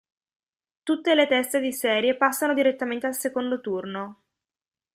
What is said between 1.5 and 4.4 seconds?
di serie passano direttamente al secondo turno.